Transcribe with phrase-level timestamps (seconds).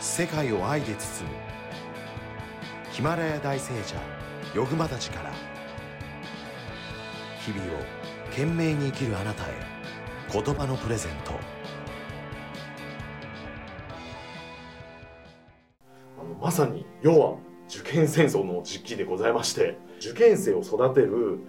[0.00, 1.36] 世界を愛で包む。
[2.92, 3.96] ヒマラヤ大聖者
[4.54, 5.32] ヨグマたちから。
[7.44, 7.82] 日々を
[8.30, 9.46] 懸命に生きるあなたへ
[10.32, 11.32] 言葉のプレゼント。
[16.20, 17.36] あのまさに要は
[17.68, 21.40] 受験戦争の時期でございまして受験生を育てる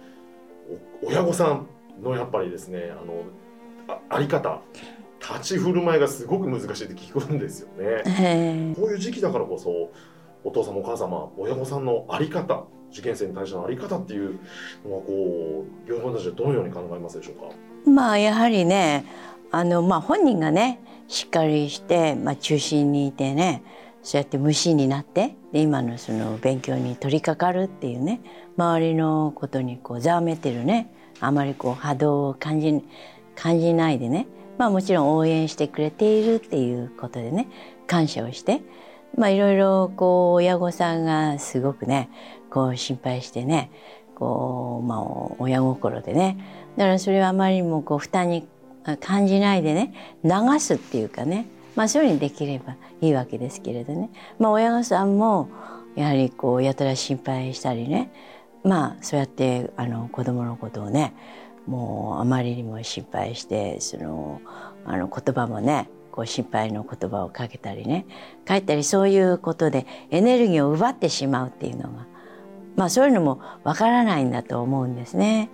[1.02, 1.66] 親御さん
[2.02, 3.24] のやっぱりですねあの
[3.88, 4.60] ああり方。
[5.34, 8.74] 立ち振る舞いがすごく難しいって聞くんですよね。
[8.76, 9.90] こういう時期だからこそ
[10.42, 14.38] お父様お母様親御さんの在り方受験生に対しての在り方っていう
[14.84, 17.54] のはこう両親たちはどのように考えますでしょうか？
[17.90, 19.04] まあやはりね
[19.50, 23.62] あのまあ本人がねしっかりして、まあ、中心にいてね
[24.02, 28.20] そうやって無心になってで今のその勉強に取り掛かるっていうね
[28.56, 32.82] 周りのことにこうざわめてるねあまりこう波動を感じ
[33.34, 34.26] 感じないでね
[34.60, 37.48] まあもちろん応援してくれているっていうことでね
[37.86, 38.60] 感謝をして
[39.16, 42.10] まあいろいろこう親御さんがすごくね
[42.50, 43.70] こう心配してね
[44.14, 45.02] こうまあ
[45.38, 46.36] 親心でね
[46.76, 48.46] だからそれはあまりにもこう負担に
[49.00, 54.10] 感じないでね流すっていうかねまあそういうふうにできればいいわけですけれどね。
[54.38, 55.48] まあ親御さんも
[55.96, 58.12] やはりこうやたら心配したりね
[58.62, 61.14] まあそうやってあの子供のことをね
[61.70, 64.40] もうあまりにも心配してその
[64.84, 68.06] あの言葉もねこう心配の言葉をかけたりね
[68.48, 72.06] 書いたりそういうことでエネルギーを奪ってしまうっていうのが
[72.74, 75.48] まあそういうのもわからないんだと思うんですね。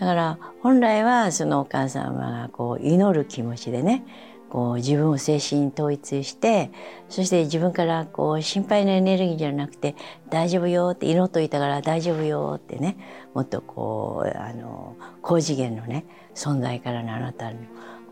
[0.00, 4.02] だから本来はそのお母様がこう祈る気持ちでね
[4.50, 6.70] こう自分を精神統一して
[7.08, 9.94] そして自分からこう心配なエネルギーじゃなくて
[10.28, 12.96] 大丈夫よって祈っといたから大丈夫よってね
[13.32, 17.58] もっとこうあの高次元のね存在からのあなたの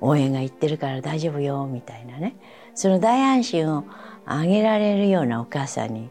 [0.00, 2.36] 応援が言ってるから大丈夫よみたいなね
[2.75, 3.84] その大安心を
[4.25, 6.11] あげられるようなお母さんに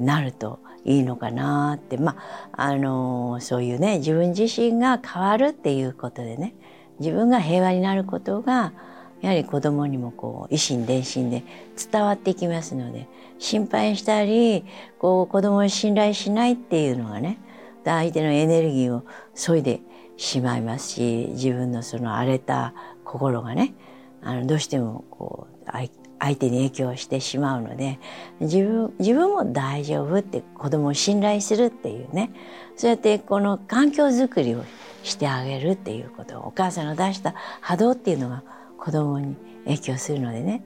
[0.00, 2.16] なるといいのかなってま
[2.52, 6.54] ああのそういうね自分自身が変わるっていうことでね
[6.98, 8.72] 自分が平和になることが
[9.22, 11.42] やはり子供にもこう維心伝心で
[11.90, 14.64] 伝わってきますので心配したり
[14.98, 17.38] こう子供を信頼しないっていうのがね
[17.84, 19.80] 相手のエネルギーを削いで
[20.16, 22.74] しまいますし自分のその荒れた
[23.04, 23.74] 心がね
[24.22, 25.70] あのどうしてもこう
[26.18, 27.98] 相手に影響してしまうので
[28.40, 32.30] 自分自分も大丈夫って子供を信頼するっていうね
[32.76, 34.64] そうやってこの環境づくりを
[35.02, 38.42] してあげるっていうことお母さんの出した波動っていうのが
[38.86, 40.62] 子供に影響するのでね。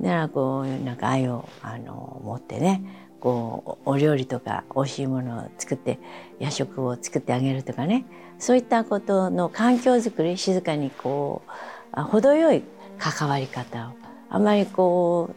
[0.00, 2.82] だからこうなんか愛をあの持ってね
[3.20, 5.98] こうお料理とか美味しいものを作って
[6.38, 8.06] 夜食を作ってあげるとかね。
[8.38, 11.42] そういったことの環境づくり静かにこ
[11.94, 12.62] う程よい
[12.98, 13.92] 関わり方を
[14.30, 15.34] あまりこ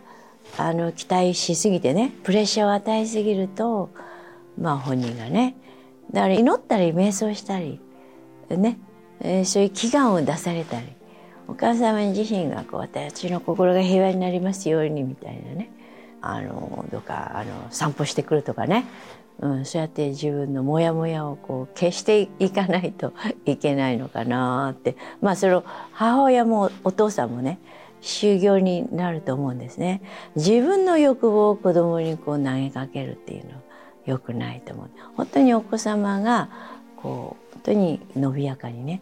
[0.58, 3.90] うあの期待しすぎてねプレッシャーを与えすぎると
[4.58, 5.58] まあ本人がね
[6.14, 7.82] だから祈ったり瞑想したり
[8.50, 8.80] ね、
[9.20, 11.01] えー、そういう祈願を出されたり
[11.52, 15.70] お母様自身がこう私の心が平和になりますようにみたいなね
[16.22, 18.86] あのどうかあの散歩してくるとかね、
[19.40, 23.12] うん、そうやって自分のモヤモヤをこう消していかないと
[23.46, 27.60] いけないのかなってまあその母親もお父さんもね
[28.00, 30.02] 修行になると思うんですね。
[30.38, 33.58] 自分の欲望を子供にこう投げかけるっていうのは
[34.06, 34.90] 良くないと思う。
[35.18, 36.50] 本当にお子様が
[36.96, 39.02] こう本当に伸びやかにね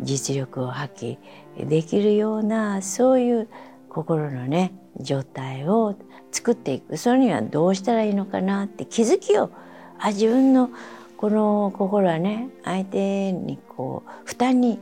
[0.00, 1.18] 実力を発
[1.56, 3.48] 揮できるようなそういう
[3.88, 5.94] 心のね状態を
[6.30, 9.50] 作っていくそれにはどうしたらいいのかなって気づきを
[9.98, 10.70] あ自分の
[11.16, 14.80] この心はね相手にこう負担に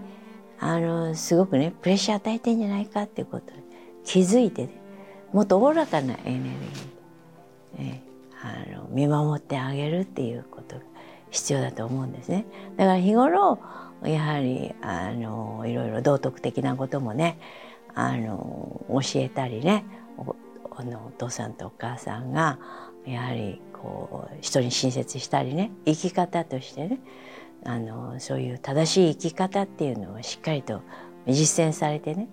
[0.59, 3.63] あのすごくねプレッシャー与えてんじゃないかっていうことに
[4.05, 4.71] 気づいて、ね、
[5.33, 8.03] もっとおおらかなエネルギーで、ね、
[8.43, 10.83] あの見守ってあげるっていうことが
[11.31, 12.45] 必要だと思うんですね。
[12.77, 13.59] だから日頃
[14.05, 17.39] やはりあのいろいろ道徳的なこともね
[17.95, 19.85] あの教えたりね
[20.17, 20.37] お
[20.77, 22.59] あのお父さんとお母さんが
[23.07, 27.01] やはりこう人に親切したりね生き方としてね
[27.65, 30.83] あのそういう正しい生き方っていうのをしっかりと
[31.27, 32.29] 実践されてね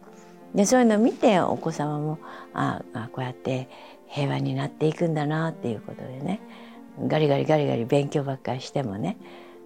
[0.56, 2.19] でそういうのを見てお子様も
[2.53, 3.69] ああこうやって
[4.07, 6.41] 平和になっていくんだなっていうことでね
[7.06, 9.18] ガリガリガリガリ勉強ばっかりしてもね、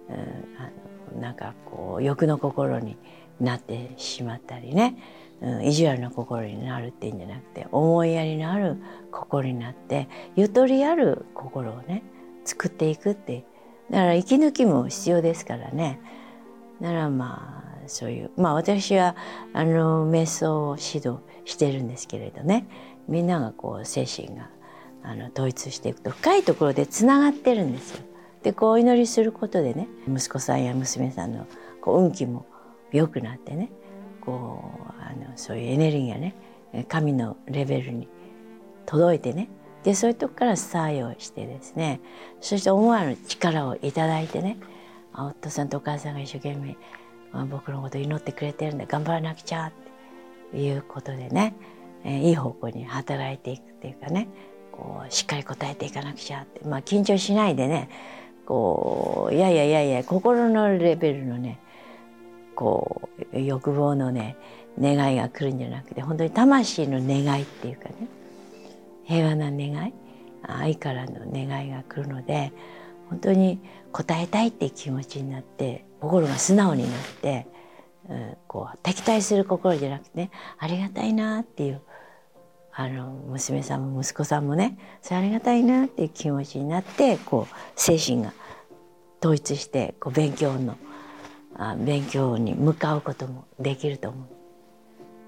[0.08, 0.16] うん、
[0.58, 2.96] あのなんかこう欲の心に
[3.40, 4.96] なってしまったりね、
[5.40, 8.76] うん、意地悪な心になるっていうんじゃなくて思いやりのある
[9.10, 12.02] 心になってゆとりある心をね
[12.44, 13.44] 作っていくって
[13.90, 16.00] だから息抜きも必要ですからね。
[16.80, 19.16] だからまあそういうまあ私は
[19.52, 22.66] あの瞑想を指導してるんですけれどね。
[23.08, 24.48] みんながこう精神が
[25.02, 28.04] あの統一していくと深いところでつながってるんですよ。
[28.42, 31.46] でこうお祈りすることでね息子さんや娘さんの
[31.80, 32.46] こう運気も
[32.92, 33.70] 良くなってね
[34.20, 36.34] こうあのそういうエネルギーがね
[36.88, 38.08] 神のレベルに
[38.86, 39.48] 届いてね
[39.82, 42.00] でそういうとこから作用してですね
[42.40, 44.58] そして思わぬ力を頂いてね
[45.14, 46.76] 夫さんとお母さんが一生懸命
[47.46, 49.72] 僕のこと祈ってくれてるんで頑張らなくちゃっ
[50.52, 51.54] ていうことでね、
[52.04, 54.28] いい方向に働いていくっていうかね
[54.70, 57.88] こうしっかり答えていかなくちゃってまあ緊張しないでね
[58.46, 61.60] こういやいやいやいや心のレベルのね
[62.54, 64.36] こう欲望のね
[64.80, 68.08] 願いが来るんじゃなくて本当に魂の願いっていうかね
[69.04, 69.94] 平和な願い
[70.42, 72.52] 愛からの願いが来るので
[73.08, 73.60] 本当に
[73.92, 77.46] 応えたいっていう気持ちになって心が素直になって、
[78.08, 81.82] うん、こう敵対する心じゃなくてねありがたいなっていう
[82.74, 88.32] あの娘さんも息子さんもねそれありがたいなっていう気持ちになってこう精神が
[89.20, 90.76] 統一してこう勉強の
[91.54, 94.24] あ勉強に向かうこともできると思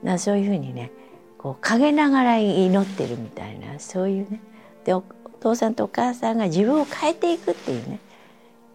[0.02, 0.06] う。
[0.06, 0.90] だそういうふうにね
[1.38, 4.40] こう陰ながら祈ってるみたいなそういうね
[4.84, 5.02] でお
[5.40, 8.00] 父さんとお母さんが自分を変えていくっていうね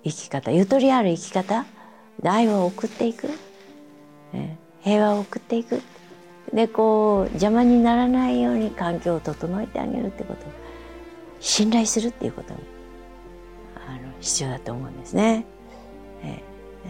[0.04, 1.66] 生き方ゆとりある生き方
[2.24, 3.28] 愛を送っていく、
[4.34, 5.82] ね、平和を送っていく
[6.54, 10.46] でこう邪魔にならないように環境を整えてあげるってこと
[11.40, 12.60] 信頼するっていうことも
[13.88, 15.46] あの必要だと思うんですね、
[16.24, 16.42] え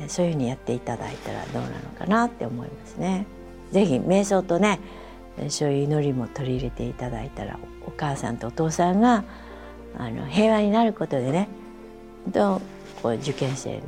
[0.06, 3.26] ー、そういうふうにやっていただいたらどうなのかなって思いますね。
[3.72, 4.80] ぜひ瞑想とね
[5.50, 9.24] そういう祈りも取り入れていただいたらお母さんとお父さんが
[9.98, 11.48] あの平和になることでね
[12.34, 12.62] と
[13.02, 13.82] こう受験生の、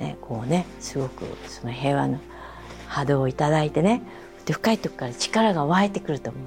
[0.00, 2.18] ね、こうねすごくその平和の
[2.88, 4.02] 波動を頂いてね
[4.46, 6.42] で深いとこから力が湧いてくると思う、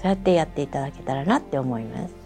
[0.00, 2.25] そうやってやっていただけたらなって思います。